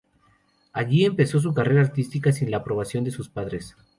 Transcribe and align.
Allí 0.73 1.05
empezó 1.05 1.39
su 1.39 1.53
carrera 1.53 1.81
artística 1.81 2.31
sin 2.31 2.49
la 2.49 2.57
aprobación 2.57 3.03
de 3.03 3.11
sus 3.11 3.29
padres. 3.29 3.75